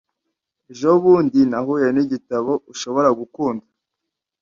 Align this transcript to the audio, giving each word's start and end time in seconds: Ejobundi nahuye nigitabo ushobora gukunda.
Ejobundi 0.71 1.39
nahuye 1.51 1.87
nigitabo 1.91 2.51
ushobora 2.71 3.09
gukunda. 3.19 3.65